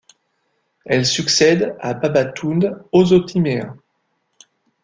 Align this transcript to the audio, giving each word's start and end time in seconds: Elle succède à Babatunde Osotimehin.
Elle 0.87 1.05
succède 1.05 1.77
à 1.79 1.93
Babatunde 1.93 2.83
Osotimehin. 2.91 3.77